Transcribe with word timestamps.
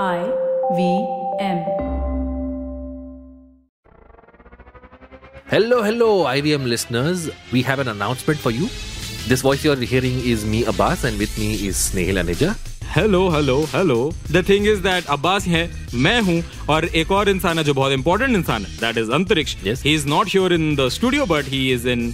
I 0.00 0.24
V 0.74 1.06
M. 1.38 1.58
Hello, 5.50 5.82
hello, 5.82 6.24
IVM 6.24 6.66
listeners. 6.66 7.28
We 7.52 7.60
have 7.60 7.78
an 7.78 7.88
announcement 7.88 8.38
for 8.40 8.50
you. 8.50 8.68
This 9.28 9.42
voice 9.42 9.62
you're 9.62 9.76
hearing 9.76 10.18
is 10.20 10.46
me, 10.46 10.64
Abbas, 10.64 11.04
and 11.04 11.18
with 11.18 11.36
me 11.38 11.66
is 11.66 11.76
Snehil 11.76 12.22
Aneja. 12.24 12.54
Hello 12.94 13.28
hello 13.30 13.58
hello 13.74 13.98
the 14.32 14.44
thing 14.48 14.66
is 14.68 14.80
that 14.82 15.06
Abbas 15.10 15.46
है 15.48 15.62
मैं 15.94 16.20
हूँ 16.22 16.42
और 16.70 16.84
एक 16.84 17.10
और 17.12 17.28
इंसान 17.28 17.58
है 17.58 17.64
जो 17.64 17.74
बहुत 17.74 17.92
इंपॉर्टेंट 17.92 18.36
इंसान 18.36 18.64
है 18.64 18.76
that 18.80 18.98
is 18.98 19.10
Antariksh 19.12 19.56
Yes. 19.66 19.84
He 19.84 19.94
is 19.94 20.06
not 20.08 20.28
here 20.34 20.52
in 20.52 20.74
the 20.76 20.88
studio 20.96 21.26
but 21.26 21.48
he 21.48 21.72
is 21.72 21.88
in 21.88 22.12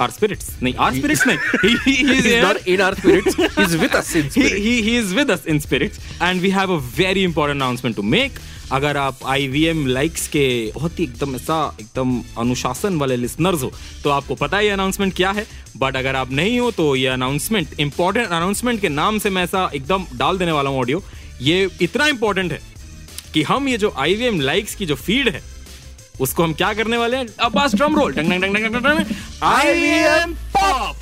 our 0.00 0.10
spirits 0.10 0.48
नहीं 0.62 0.74
आर 0.74 0.94
स्पिरिट्स 0.94 1.26
नहीं. 1.26 1.38
He- 1.64 1.78
he- 1.86 1.96
he 2.06 2.16
is 2.18 2.26
He's 2.26 2.42
not 2.44 2.60
in 2.74 2.80
our 2.86 2.94
spirits, 3.00 3.36
he's 3.58 3.76
with 3.82 3.96
us 4.00 4.14
in 4.20 4.24
he, 4.28 4.30
spirit. 4.30 4.62
he, 4.66 4.72
he 4.88 4.96
is 5.02 5.12
with 5.18 5.32
us 5.34 5.44
in 5.54 5.60
spirits. 5.66 5.98
And 6.28 6.40
we 6.46 6.50
have 6.58 6.70
a 6.70 6.78
very 6.98 7.24
important 7.30 7.62
announcement 7.62 7.96
to 8.00 8.06
make. 8.16 8.40
अगर 8.72 8.96
आप 8.96 9.18
IVM 9.30 9.86
likes 9.86 10.26
के 10.36 10.44
बहुत 10.74 10.98
ही 10.98 11.04
एकदम 11.04 11.34
ऐसा 11.36 11.56
एकदम 11.80 12.12
अनुशासन 12.38 12.96
वाले 12.98 13.16
listeners 13.16 13.62
हो 13.62 13.72
तो 14.04 14.10
आपको 14.10 14.34
पता 14.34 14.56
है 14.58 14.68
अनाउंसमेंट 14.68 15.14
क्या 15.16 15.30
है? 15.30 15.46
बट 15.76 15.96
अगर 15.96 16.16
आप 16.16 16.30
नहीं 16.32 16.58
हो 16.60 16.70
तो 16.78 16.94
ये 16.96 17.06
अनाउंसमेंट 17.08 17.80
इंपॉर्टेंट 17.80 18.26
अनाउंसमेंट 18.26 18.80
के 18.80 18.88
नाम 18.88 19.18
से 19.24 19.30
मैं 19.30 19.42
ऐसा 19.44 19.70
एकदम 19.74 20.06
डाल 20.16 20.38
देने 20.38 20.52
वाला 20.52 20.70
हूँ 20.70 20.78
ऑडियो 20.78 21.02
ये 21.42 21.68
इतना 21.82 22.06
इंपॉर्टेंट 22.06 22.52
है 22.52 22.60
कि 23.34 23.42
हम 23.42 23.68
ये 23.68 23.76
जो 23.84 23.94
IVM 24.06 24.40
लाइक्स 24.40 24.74
की 24.74 24.86
जो 24.86 24.94
फ़ीड 24.94 25.28
है 25.28 25.42
उसको 26.22 26.42
हम 26.42 26.52
क्या 26.54 26.72
करने 26.74 26.96
वाले 26.96 27.16
हैं? 27.16 27.26
अब 27.40 27.52
बस 27.54 27.74
ड्रम 27.74 27.96
रोल 27.96 28.12
डंग 28.14 28.32
डंग 28.32 28.54
डंग 28.54 28.74
डंग 28.76 29.14
I 29.42 29.66
am 29.66 30.34
pop 30.56 30.96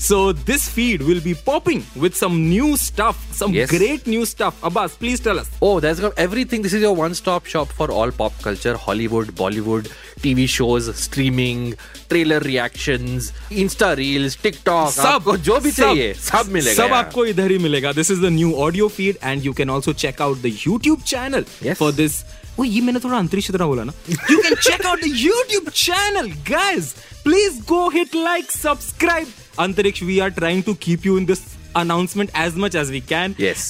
so 0.00 0.32
this 0.32 0.68
feed 0.74 1.02
will 1.02 1.20
be 1.20 1.34
popping 1.46 1.82
with 1.98 2.12
some 2.12 2.36
new 2.38 2.76
stuff 2.76 3.22
some 3.38 3.52
great 3.70 4.08
new 4.08 4.24
stuff 4.24 4.64
Abbas 4.66 4.96
please 5.00 5.22
tell 5.24 5.38
us 5.38 5.50
oh 5.62 5.80
that's 5.80 6.00
come 6.00 6.22
everything 6.22 6.62
this 6.62 6.74
is 6.74 6.82
your 6.82 6.96
one 6.96 7.12
stop 7.14 7.46
shop 7.52 7.68
for 7.78 7.90
all 8.02 8.10
pop 8.18 8.32
culture 8.44 8.74
Hollywood 8.86 9.34
Bollywood 9.38 9.88
TV 10.22 10.46
shows 10.48 10.90
streaming 11.02 11.72
trailer 12.08 12.42
reactions 12.42 13.32
insta 13.52 13.92
reels 13.92 14.38
TikTok 14.42 14.90
सब 14.92 15.34
जो 15.44 15.58
भी 15.60 15.72
चाहिए 15.72 16.12
सब 16.14 16.50
मिलेगा 16.52 16.86
सब 16.86 16.94
आपको 16.94 17.24
इधर 17.26 17.50
ही 17.50 17.58
मिलेगा। 17.58 17.92
This 17.92 18.10
is 18.10 18.20
the 18.20 18.30
new 18.32 18.52
audio 18.66 18.88
feed 18.96 19.18
and 19.24 19.44
you 19.44 19.52
can 19.52 19.70
also 19.70 19.92
check 20.04 20.22
out 20.22 20.42
the 20.42 20.56
YouTube 20.66 21.02
channel 21.02 21.44
for 21.74 21.92
this 21.92 22.22
वो 22.58 22.64
ये 22.64 22.80
मैंने 22.80 23.00
थोड़ा 23.04 23.18
अंतरिक्ष 23.18 23.50
तरह 23.50 23.66
बोला 23.66 23.84
ना 23.84 23.92
you 24.30 24.38
can 24.42 24.54
check 24.54 24.86
out 24.86 25.00
YouTube 25.06 25.68
channel 25.74 26.30
guys 26.50 26.92
please 27.24 27.60
go 27.68 27.88
hit 27.94 28.14
like 28.14 28.50
subscribe 28.52 29.32
Antariksh 29.60 30.02
we 30.02 30.18
are 30.18 30.30
trying 30.40 30.62
to 30.62 30.74
keep 30.86 31.06
you 31.06 31.18
in 31.18 31.26
this 31.26 31.40
announcement 31.75 32.31
as 32.33 32.55
much 32.55 32.73
as 32.73 32.89
we 32.91 32.99
can 32.99 33.35
Yes. 33.37 33.65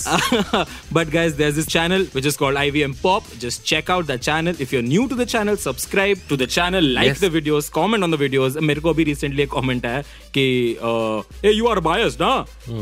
but 0.98 1.10
guys 1.12 1.36
there's 1.36 1.56
this 1.58 1.66
channel 1.66 2.06
which 2.18 2.26
is 2.26 2.38
called 2.42 2.56
ivm 2.62 2.94
pop 3.02 3.24
just 3.40 3.66
check 3.72 3.90
out 3.90 4.08
the 4.08 4.18
channel 4.18 4.56
if 4.66 4.72
you're 4.72 4.82
new 4.92 5.08
to 5.10 5.16
the 5.22 5.26
channel 5.26 5.58
subscribe 5.58 6.18
to 6.30 6.38
the 6.38 6.48
channel 6.48 6.82
like 7.00 7.08
Yes. 7.10 7.20
the 7.20 7.30
videos 7.30 7.70
comment 7.80 8.04
on 8.08 8.12
the 8.16 8.18
videos 8.22 8.56
मेरे 8.70 8.82
को 8.86 8.94
अभी 8.94 9.06
recently 9.10 9.42
एक 9.48 9.50
comment 9.56 9.86
आया 9.86 10.02
कि 10.38 10.46
uh, 10.92 11.22
hey 11.44 11.54
you 11.58 11.68
are 11.74 11.82
biased 11.90 12.22
ना 12.22 12.32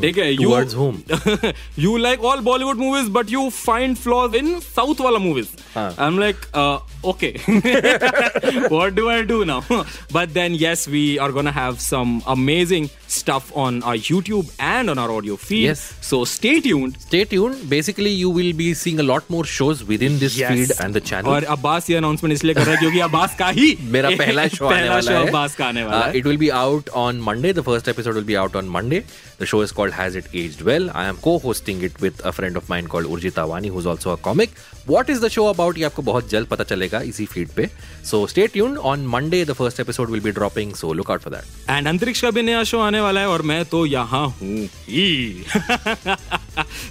ठीक 0.06 0.18
है 0.18 0.30
you 0.38 0.50
Towards 0.52 0.74
whom? 0.82 1.02
you 1.88 1.98
like 1.98 2.24
all 2.32 2.46
Bollywood 2.50 2.78
movies 2.86 3.10
but 3.18 3.34
you 3.38 3.50
find 3.58 3.98
flaws 4.06 4.38
in 4.44 4.54
South 4.70 5.04
wala 5.08 5.20
movies 5.28 5.52
हाँ. 5.76 5.88
I'm 6.08 6.20
like 6.26 6.48
uh, 6.54 6.80
okay 7.16 7.34
what 8.70 8.96
do 8.96 9.10
I 9.10 9.24
do 9.24 9.44
now 9.46 9.64
but 10.12 10.34
then 10.34 10.54
yes 10.54 10.88
we 10.88 11.04
are 11.20 11.32
gonna 11.32 11.52
have 11.60 11.82
some 11.82 12.22
amazing 12.28 12.90
stuff 13.08 13.52
on 13.66 13.82
our 13.84 13.96
YouTube 13.96 14.54
and 14.60 14.90
on 14.90 14.98
our 15.00 15.10
audio 15.17 15.37
feed 15.45 15.65
Yes. 15.69 15.83
so 16.11 16.21
stay 16.35 16.55
tuned 16.67 16.99
Stay 17.07 17.25
tuned. 17.33 17.63
Basically, 17.73 18.13
you 18.23 18.31
will 18.39 18.53
be 18.61 18.69
seeing 18.83 19.01
a 19.05 19.07
lot 19.11 19.29
more 19.35 19.45
shows 19.55 19.83
within 19.93 20.19
this 20.23 20.37
yes. 20.43 20.53
feed 20.53 20.73
and 20.85 20.99
the 20.99 21.03
channel. 21.11 21.33
और 21.33 21.45
अब्बास 21.57 21.91
ये 21.91 21.97
announcement 21.97 22.33
इसलिए 22.35 22.55
कर 22.55 22.63
रहा 22.65 22.75
है 22.75 22.81
क्योंकि 22.81 23.01
अब्बास 23.09 23.37
का 23.39 23.49
ही 23.59 23.77
मेरा 23.97 24.11
पहला 24.23 24.47
शो 24.57 24.67
आने 24.67 24.75
पहला 24.77 24.95
वाला 24.95 25.01
शो 25.11 25.19
है 25.19 25.27
अब्बास 25.27 25.55
का 25.57 25.67
आने 25.67 25.83
वाला 25.85 26.01
Uh, 26.01 26.07
है 26.13 26.21
it 26.21 26.31
will 26.31 26.41
be 26.45 26.51
out 26.63 26.89
on 27.05 27.21
Monday. 27.29 27.53
The 27.61 27.67
first 27.71 27.93
episode 27.95 28.21
will 28.21 28.29
be 28.33 28.37
out 28.45 28.57
on 28.63 28.69
Monday. 28.79 29.03
The 29.43 29.47
show 29.53 29.61
is 29.67 29.73
called 29.79 29.95
Has 29.99 30.17
It 30.23 30.27
Aged 30.41 30.61
Well. 30.71 30.89
I 31.03 31.05
am 31.13 31.17
co-hosting 31.27 31.81
it 31.89 32.01
with 32.07 32.21
a 32.31 32.33
friend 32.39 32.61
of 32.61 32.69
mine 32.73 32.89
called 32.95 33.11
Urjita 33.17 33.47
Wani, 33.53 33.73
who's 33.77 33.89
also 33.93 34.13
a 34.13 34.17
comic. 34.29 34.53
What 34.93 35.11
is 35.15 35.21
the 35.25 35.31
show 35.37 35.47
about? 35.53 35.79
ये 35.79 35.85
आपको 35.85 36.03
बहुत 36.03 36.29
जल्द 36.31 36.47
पता 36.53 36.65
चलेगा 36.73 37.01
इसी 37.13 37.27
feed 37.35 37.55
पे. 37.57 37.69
So 38.11 38.21
stay 38.35 38.47
tuned. 38.57 38.79
On 38.93 39.07
Monday, 39.17 39.43
the 39.51 39.57
first 39.63 39.81
episode 39.87 40.15
will 40.17 40.25
be 40.29 40.33
dropping. 40.39 40.75
So 40.83 40.93
look 41.01 41.11
out 41.17 41.27
for 41.27 41.35
that. 41.35 41.51
And 41.71 41.89
Antariksh 41.89 42.21
का 42.23 42.31
भी 42.37 42.43
नया 42.43 42.63
शो 42.71 42.81
आने 42.81 43.01
वाला 43.01 43.21
है 43.21 43.29
और 43.29 43.43
मैं 43.53 43.65
तो 43.75 43.85
यहाँ 43.87 44.25
हूँ 44.41 44.69
ही 44.89 45.02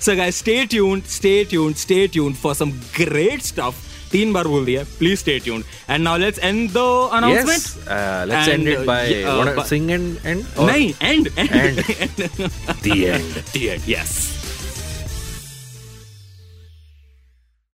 so 0.06 0.16
guys 0.16 0.40
stay 0.40 0.66
tuned 0.66 1.04
stay 1.16 1.44
tuned 1.50 1.76
stay 1.78 2.08
tuned 2.08 2.36
for 2.36 2.56
some 2.56 2.72
great 2.98 3.42
stuff 3.44 3.76
तीन 4.12 4.34
बार 4.34 4.48
बोल 4.48 4.66
दिया 4.66 4.84
please 5.00 5.20
stay 5.20 5.40
tuned 5.40 5.66
and 5.90 6.04
now 6.04 6.18
let's 6.18 6.40
end 6.40 6.70
the 6.72 6.78
announcement 7.14 7.62
Yes. 7.62 7.78
Uh, 7.88 8.26
let's 8.32 8.48
end 8.54 8.68
it 8.68 8.86
by 8.86 9.02
wanna 9.38 9.66
sing 9.72 9.90
and 9.98 10.26
end. 10.34 10.46
Or 10.58 10.68
नहीं 10.72 10.94
end 11.02 11.30
End. 11.30 11.52
End 11.52 11.76
the 12.84 12.98
end. 13.16 13.34
The 13.54 13.64
end 13.64 13.90
yes 13.90 14.41